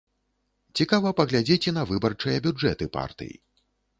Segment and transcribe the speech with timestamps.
[0.79, 3.31] Цікава паглядзець і на выбарчыя бюджэты партый.